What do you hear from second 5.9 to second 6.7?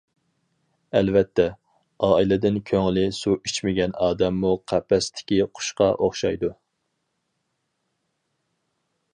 ئوخشايدۇ.